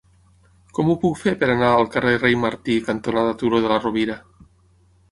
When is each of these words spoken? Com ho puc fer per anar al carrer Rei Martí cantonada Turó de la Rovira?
Com 0.77 0.87
ho 0.87 0.95
puc 1.03 1.19
fer 1.25 1.33
per 1.43 1.49
anar 1.55 1.69
al 1.75 1.85
carrer 1.97 2.15
Rei 2.25 2.39
Martí 2.47 2.79
cantonada 2.89 3.39
Turó 3.45 3.63
de 3.69 3.73
la 3.75 3.83
Rovira? 3.87 4.19